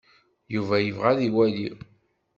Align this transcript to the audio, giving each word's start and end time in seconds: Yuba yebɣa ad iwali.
Yuba 0.53 0.75
yebɣa 0.81 1.09
ad 1.11 1.19
iwali. 1.27 1.67